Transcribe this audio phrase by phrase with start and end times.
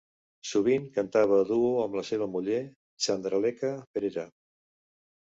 [0.51, 2.65] Sovint cantava a duo amb la seva muller
[3.09, 4.29] Chandralekha Perera.